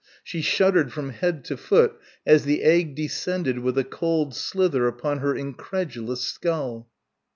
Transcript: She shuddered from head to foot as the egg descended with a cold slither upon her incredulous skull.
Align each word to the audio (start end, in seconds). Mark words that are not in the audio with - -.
She 0.23 0.41
shuddered 0.41 0.91
from 0.91 1.11
head 1.11 1.45
to 1.45 1.55
foot 1.55 1.93
as 2.25 2.43
the 2.45 2.63
egg 2.63 2.95
descended 2.95 3.59
with 3.59 3.77
a 3.77 3.83
cold 3.83 4.33
slither 4.33 4.87
upon 4.87 5.19
her 5.19 5.35
incredulous 5.35 6.21
skull. 6.21 6.89